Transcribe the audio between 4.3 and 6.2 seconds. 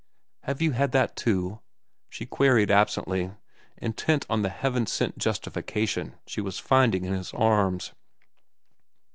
on the heaven sent justification